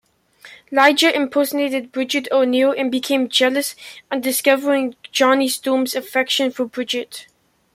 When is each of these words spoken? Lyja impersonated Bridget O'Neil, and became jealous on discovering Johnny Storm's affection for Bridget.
Lyja 0.71 1.13
impersonated 1.13 1.91
Bridget 1.91 2.27
O'Neil, 2.31 2.73
and 2.75 2.91
became 2.91 3.29
jealous 3.29 3.75
on 4.11 4.19
discovering 4.19 4.95
Johnny 5.11 5.47
Storm's 5.47 5.93
affection 5.95 6.49
for 6.49 6.65
Bridget. 6.65 7.27